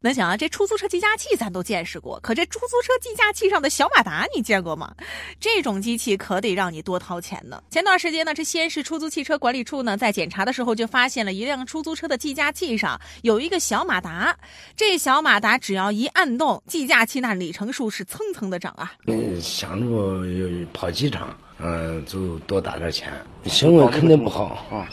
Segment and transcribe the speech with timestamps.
[0.00, 4.94] 能想啊，这出租车计价器咱都见识过，可这出租车计价器上的小马达你见过吗？
[5.40, 7.60] 这种机器可得让你多掏钱呢。
[7.68, 14.38] 前段时间呢，这西安市出租汽车管理处呢在检查的时候就发现了一辆出租车的计价器上有一个小马达，
[14.76, 18.92] 这小马达只要一按动，计价器那里程数是蹭蹭的涨啊。
[19.08, 20.24] 嗯，想着
[20.72, 23.12] 跑机场，嗯，就多打点钱，
[23.46, 24.86] 行为肯定不好啊。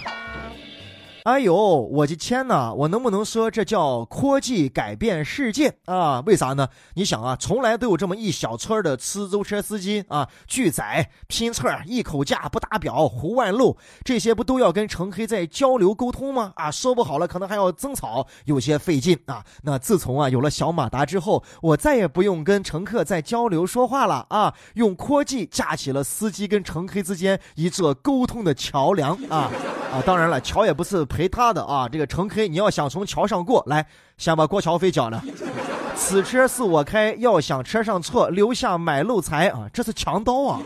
[1.26, 2.72] 哎呦，我的天呐！
[2.72, 6.22] 我能不能说这叫科技改变世界啊？
[6.28, 6.68] 为啥呢？
[6.94, 16.54] 你想啊，从来都有这么一小撮的出租车司机啊，拒载、拼车、一口价不打表、胡弯路，这些不都要跟乘客在交流沟通吗？
[16.58, 19.44] 啊，说不好了，可能还要争吵，有些费劲啊。
[19.64, 29.50] 那自从啊有了小马达之后，我再也不用跟乘客在交流说话了啊，用科技架起了司机跟乘客之间一座沟通的桥梁啊。
[29.92, 31.88] 啊，当然了，桥也不是陪他的啊。
[31.88, 33.86] 这个乘 K，，你要想从桥上过来，
[34.18, 35.24] 先把过桥费交了。
[35.96, 40.60] 此车是我开，要想车上错，留下买路财啊，这是强盗啊！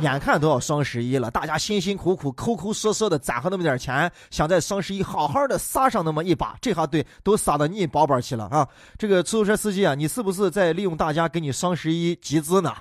[0.00, 8.68] 眼看都要双十一了，大家辛辛苦苦、抠抠缩缩的攒上那么点钱，想在双十一好好的撒上那么一把，这下对都撒到你包包去了啊！
[8.98, 12.74] 这个出租车司机啊，你是不是在利用大家给你双十一集资呢？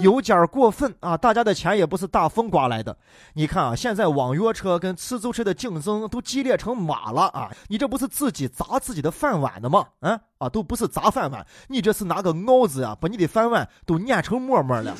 [0.00, 1.16] 有点过分啊！
[1.16, 2.96] 大家的钱也不是大风刮来的。
[3.32, 7.50] 你看啊，现在网约车跟出租车的竞争都激烈成马了啊！
[7.68, 9.86] 你这不是自己砸自己的饭碗的吗？
[10.00, 14.94] 啊啊，都不是砸饭碗，你这是拿个鏊子啊，把你的饭碗都碾成沫沫了。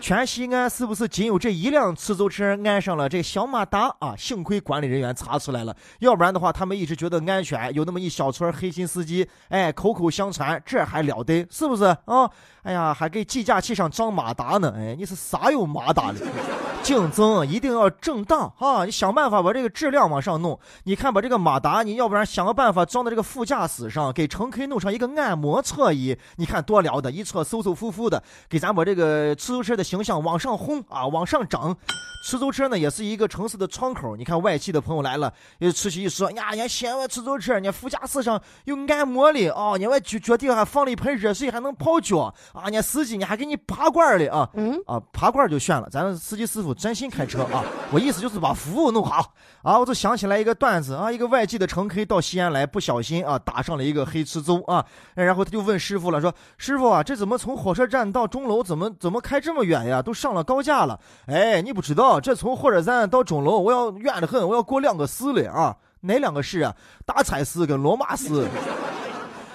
[0.00, 4.14] 全西安是不是仅有这一辆出租车安上了这小马达啊？
[4.16, 11.46] 幸亏管理人员查出来了，要不然的话，他们一直觉得安全，有那么一小撮黑心司机，哎，口口相传，这还了得？
[11.50, 12.28] 是不是啊？
[12.62, 14.72] 哎呀，还给计价器上装马达呢？
[14.74, 16.18] 哎，你是啥有马达的？
[16.82, 18.86] 竞争一定要正当啊！
[18.86, 20.58] 你想办法把这个质量往上弄。
[20.84, 27.10] 你看，把这个马达，你要不然想个办法装到这个副驾驶上，给乘客弄上一个按摩座椅，你看多了得！
[27.10, 31.76] 一坐舒舒服服的，给咱把这个出租车的形象往上轰啊，往上涨。
[32.22, 34.14] 出租车呢，也是一个城市的窗口。
[34.14, 47.64] 你看外地的朋友来了，又出去一说，呀，人西安出租车，人家副驾驶上有按摩的啊，人外脚脚底还放了一盆热水，还能泡脚啊，人家司机你还给你拔罐的啊，嗯啊，拔罐就炫了，咱司机师傅专心开车啊。
[47.90, 49.78] 我意思就是把服务弄好啊。
[49.78, 54.84] 我就想起来一个段子啊，一个外地的乘客到西安来，不小心啊打上了一个黑出租啊，
[55.14, 60.02] 然后他就问师傅了，说师傅啊，这怎么从火车站到钟楼怎么怎么开这么远哎呀？
[60.02, 60.98] 都上了高架了。
[61.26, 62.20] 哎，你不知道。
[62.20, 65.76] 这从火车站到钟楼，我要远得很，我要过两个市了啊！
[66.00, 66.74] 哪两个市啊？
[67.04, 68.48] 大差市跟罗马市。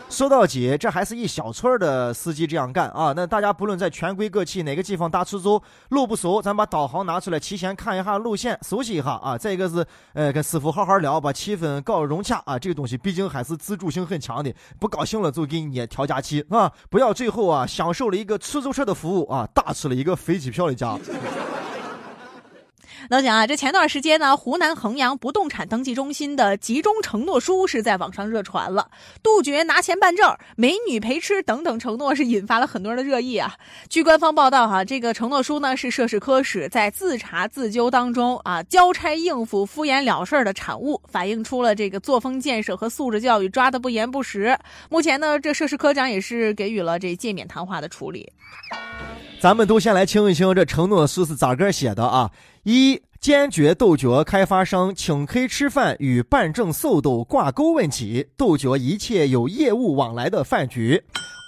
[0.08, 3.12] 说到底，这还是一小撮的司机这样干啊！
[3.16, 9.38] 那大家不论在全国各地哪个地方打出租，路不熟，咱把导航拿出来，提前看一下路线，熟悉一下啊！
[9.38, 12.58] 再一个是，呃，跟师傅好好聊，把气氛搞融洽啊！
[12.58, 16.72] 这个东西毕竟还是自主性很强的，不高兴了就给你调价器啊！
[16.90, 20.98] 不要最后啊，享受了一个出租车的服务啊，大吃了一个飞机票的价。
[23.10, 28.90] 老蒋啊，这前段时间呢，湖南衡阳不动产登记中心的集中承诺书是在网上热传了，
[29.22, 33.54] 杜绝拿钱办证、美女陪吃等等承诺，是引发了很多人的热议啊。
[33.90, 44.58] 据官方报道，哈，这个承诺书呢是涉事科室在自查自纠当中啊，交差应付、敷衍了事儿的产物，反映出了这个作风建设和素质教育抓的不严不实。
[44.90, 48.32] 目前呢，这涉事科长也是给予了这诫勉谈话的处理。
[49.40, 52.32] 咱们都先来听一听这承诺书是咋个写的啊？
[52.66, 60.98] 一、坚决杜绝开发商请客吃饭与办证速度挂钩问题，杜绝一切有业务往来的饭局；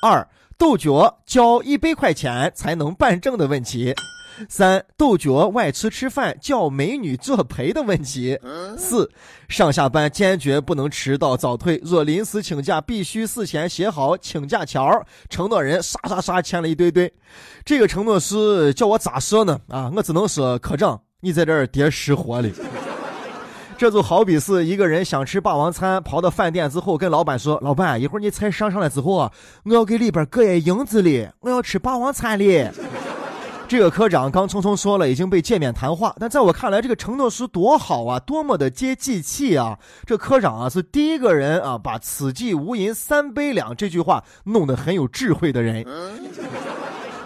[0.03, 0.29] 二、
[0.59, 0.91] 杜绝
[1.25, 3.95] 交一百块钱才能办证的问题。
[4.47, 8.37] 三、杜绝外出吃饭叫美女作陪的问题。
[8.77, 9.09] 四、
[9.49, 15.03] 上下班坚决不能迟到早退，若临时请假必须事前写好请假条。
[15.27, 17.11] 承诺人刷刷刷签了一堆堆。
[17.65, 19.59] 这个承诺是叫我咋说呢？
[19.69, 22.49] 啊，我只能说科长，你在这儿别失火了。
[23.75, 29.31] 这就好比是一个人想吃霸王餐，跑到饭店之后跟老板说：“老板，一会儿你菜上上来之后啊，
[29.63, 32.67] 我要给里边搁些银子哩，我要吃霸王餐哩。”
[33.67, 39.77] 这个科长刚匆匆说了已经被诫免谈话，但在我看来，这个承诺书多好啊，多么的接地气啊！
[40.05, 45.85] 这科长啊是第一个人啊，把“此际无银三杯两”这句话弄得很有智慧的人。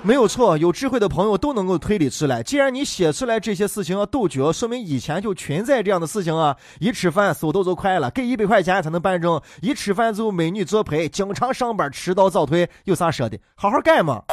[0.04, 2.42] 没有错，有智慧的朋友都能够推理出来。
[2.42, 6.58] 既然你写出来这些事情要杜绝，说明以前就存在这样的事情啊！
[6.80, 13.38] 一吃饭手都就快了，给一百块钱才能办证；一吃饭就美女作陪，经常上班迟到早退，有啥说的？
[13.54, 14.24] 好好干嘛！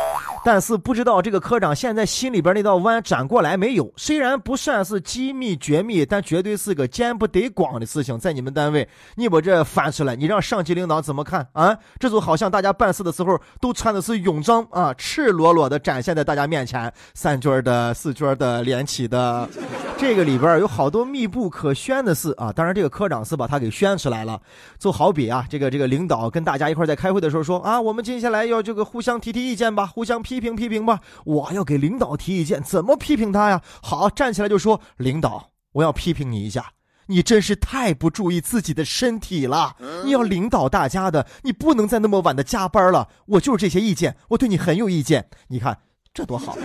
[0.44, 3.93] 但是不知道这个科长现在心里边那道弯转过来没有？
[3.97, 8.19] 虽然不算是机密绝密，但绝对是个见不得光的事情。
[8.19, 11.76] 在你们单位，你把这翻出来，你让上级领导怎么看啊？
[11.99, 19.49] 这就好像大家办事的时候都穿的是泳装啊，赤裸裸的展现在大家面前，三角的、四角的、连起的，
[19.96, 22.52] 这个里边有好多密不可宣的事啊。
[22.52, 24.38] 当然，这个科长是把他给宣出来了。
[24.78, 30.19] 就好比啊，这个这个领导跟大家一块在开会的时候说啊，我们接下来要这个互相提提意见吧，互相。
[30.19, 33.62] 批评批评吧，我要给领导提意见，怎么批评他呀？
[33.81, 36.72] 好，站起来就说：“领导，我要批评你一下，
[37.08, 39.76] 你真是太不注意自己的身体了。
[40.05, 43.08] 你要领导大家的，你不能再那么晚的加班了。
[43.26, 45.28] 我就是这些意见，我对你很有意见。
[45.49, 45.78] 你看
[46.14, 46.56] 这多好。”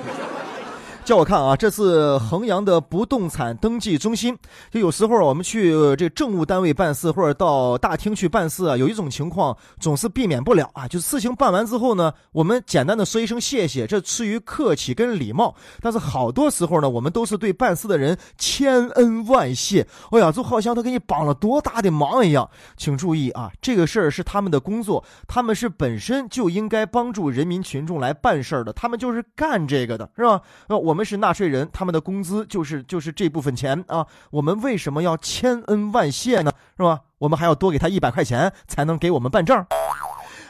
[1.05, 4.37] 叫我看啊，这次衡阳的不动产登记中心，
[4.71, 15.53] 就有时候我们去这政务单位办事，或者到大厅去办事啊，有一种情况总是避免不了啊，就是事情办完之后呢，我们简单的说一声谢谢，这出于客气跟礼貌。
[15.81, 22.49] 但是好多时候呢，我们都是对办事的人千恩万谢，哎呀，就好像他给你帮了多大的忙一样。
[22.77, 30.39] 请注意啊，这个事儿是他们的工作，他们是本身就应该帮助人民群众来办事儿的，他们就是干这个的，是吧？
[30.69, 30.92] 那我。
[30.93, 34.05] 我们是纳税人，他们的工资就是就是这部分钱啊。
[34.29, 36.51] 我们为什么要千恩万谢呢？
[36.77, 36.99] 是吧？
[37.17, 39.65] 我们还要多给他一百块钱才能给我们办证。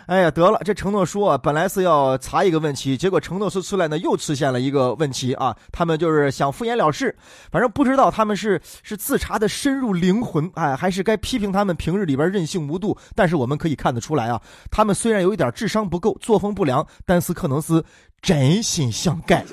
[0.08, 5.56] 哎呀，得了，这承诺书啊，本来是要查一个问题，结果承诺书出来呢，又出现了一个问题啊。
[5.72, 7.16] 他们就是想敷衍了事，
[7.50, 12.98] 反正不知道他们是是自查的深入灵魂，哎，还是该批评他们平日里边任性无度。
[13.16, 17.82] 但是我们可以看得出来啊，他们虽然有一点智商不够，作风不良，但是可能是
[18.22, 19.46] 真心想改。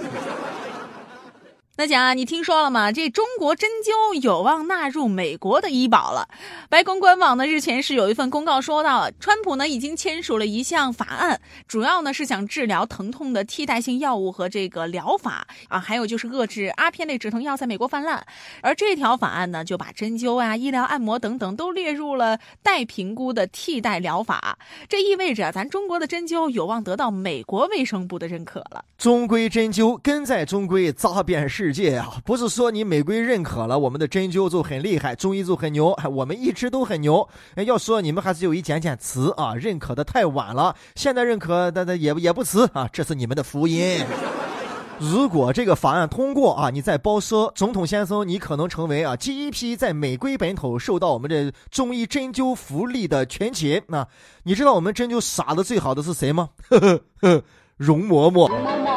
[1.81, 2.93] 那讲啊，你听说了吗？
[2.93, 6.29] 这中国针灸有望纳入美国的医保了。
[6.69, 18.27] 白宫官网呢日前是有一份公告说到，川普呢已经签署了一项法案，主要呢是想治疗疼痛的替代性药物和这个疗法啊，还有就是遏制阿片类止疼药在美国泛滥。
[18.61, 24.59] 而这条法案呢就把针灸啊、医疗按摩等等都列入了待评估的替代疗法。
[24.87, 28.85] 这意味着咱中国的针灸有望得到美国卫生部的认可了。
[28.99, 31.70] 中规针灸跟在中规，扎遍世。
[31.71, 37.29] 世界啊，不是说你美规认可了我们的针灸就很厉害，中医就很牛，我们一直都很牛。
[37.55, 40.75] 哎，要说你们还是有一点点迟啊，认可的太晚了。
[40.97, 44.05] 现在认可，但但也也不迟啊，这是你们的福音。
[44.99, 53.81] 如果这个法案通过啊，你再包说总统先生，你可能成为啊第一批在美规本土受到我们这中医针灸福利的全勤。
[53.87, 54.09] 那
[54.43, 56.49] 你知道我们针灸傻的最好的是谁吗？
[56.69, 57.43] 呵呵呵，
[57.77, 58.90] 容嬷嬷。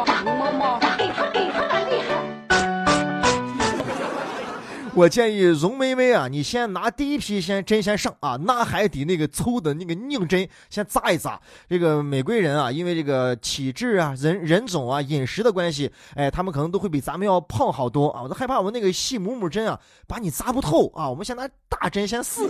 [4.95, 11.39] 我建议容妹妹啊，你先拿第一批先针先上啊，拿海底那个粗的那个硬针先扎一扎。
[11.67, 18.21] 这个美国人啊，因为这个体质啊、人人种啊、饮食的关系，哎，他们可能都会比咱们要胖好多啊。
[18.21, 21.09] 我都害怕我们那个细母母针啊，把你扎不透啊。
[21.09, 22.47] 我们先拿大针先试。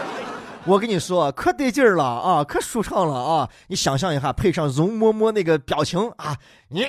[0.66, 3.48] 我跟你说，可得劲儿了啊，可舒畅了啊。
[3.68, 6.36] 你想象一下，配上容嬷嬷那个表情啊，
[6.68, 6.86] 呀，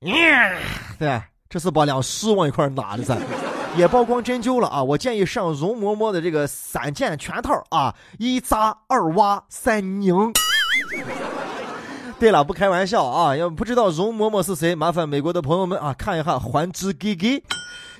[0.00, 0.58] 嗯，呀，
[0.98, 1.20] 对。
[1.50, 3.16] 这是把两尸往一块拿的噻，
[3.74, 4.82] 也曝光针灸了啊！
[4.82, 10.14] 我建议上容嬷嬷的这个散件全套啊，一扎二挖三拧。
[12.18, 13.34] 对了，不开玩笑啊！
[13.34, 17.26] 要不知道容嬷嬷是谁，麻烦美国的朋友们啊看一下《还珠格格》。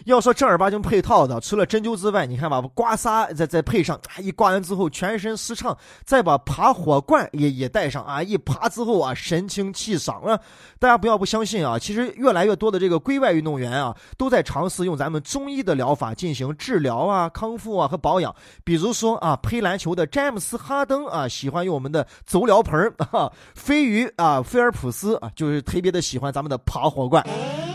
[0.08, 10.40] 要说正儿八经配套的，除了针灸之外，你看吧，刮痧再再配上，一刮完之后全身舒畅，再把爬火罐也也带上啊，一爬之后啊，神清气爽啊！
[10.78, 18.34] 大家不要不相信啊，其实越来越多的这个归外运动员啊，都在尝试用咱们中医的疗法进行治疗啊、康复啊和保养。
[18.64, 27.22] 比如说啊，配篮球的詹姆斯哈登啊，喜欢用我们的走疗盆儿啊；飞鱼啊，菲尔普斯啊，就是特别的喜欢咱们的爬火罐。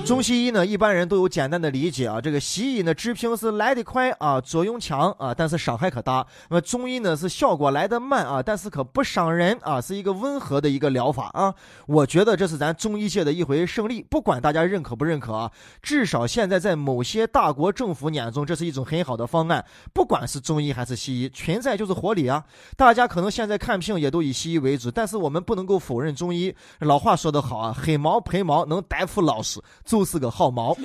[0.06, 2.20] 中西医呢，一般人都有简单的理解啊。
[2.20, 6.28] 这个西医呢，治病是来得快啊，作用强啊，但是伤害可大。
[6.50, 11.56] 那么中医呢，是效果来得慢啊，但是可不伤人啊，是一个温和的一个疗法啊。
[11.88, 15.50] 我觉得这是咱中医界的一回胜利，不管大家认可不认可啊，
[15.82, 19.64] 至少现在在某些大国政府眼中，这是一种很好的方案。
[19.94, 22.44] 不管是中医还是西医，存在就是合理啊。
[22.76, 26.54] 大家可能现在看病也都以西医为主，但是我们不能够否认中医。
[26.80, 29.62] 老话说得好啊，黑毛赔毛能大夫老实。
[29.94, 30.76] 就是个好毛。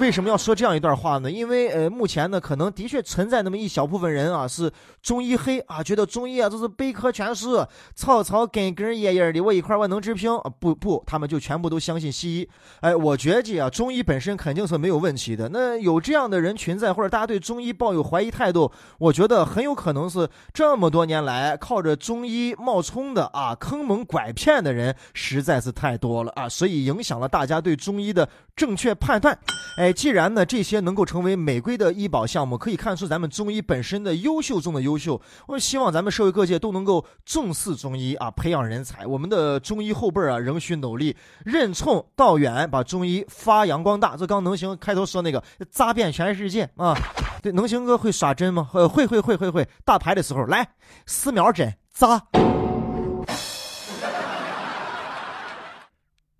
[0.00, 1.28] 为什么要说这样一段话呢？
[1.28, 4.70] 因为呃，目前呢，可能的确存在那么一小部分人啊，是
[5.02, 10.50] 中医黑啊，觉得中医啊都是百科全书，草草根根叶叶的，我一块我能治病啊。
[10.60, 12.48] 不不，他们就全部都相信西医。
[12.80, 15.48] 哎，我觉计啊，中医本身肯定是没有问题的。
[15.48, 29.36] 那有这样的人群在，或者大家对中医抱有怀疑态度，我觉得很有可能是这么多年来靠着中医冒充的啊，坑蒙拐骗的人实在是太多了啊，所以影响了大家对中医的正确判断。
[29.76, 35.20] 哎，既然呢这些能够成为美规的医保项目，可以看出咱们中医本身的优秀中的优秀。
[35.46, 39.06] 我希望咱们社会各界都能够重视中医啊，培养人才。
[39.06, 44.16] 我们的中医后辈啊，仍需努力，任重道远，把中医发扬光大。
[44.16, 46.96] 这刚能行开头说那个扎遍全世界啊！
[47.42, 48.68] 对，能行哥会耍针吗？
[48.72, 49.68] 呃，会会会会会。
[49.84, 50.68] 打牌的时候来
[51.06, 52.22] 四秒针扎。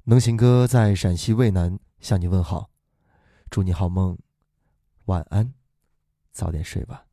[0.04, 2.68] 能行哥在陕西渭南向你问好。
[3.50, 4.18] 祝你好梦，
[5.06, 5.54] 晚安，
[6.32, 7.07] 早点睡吧。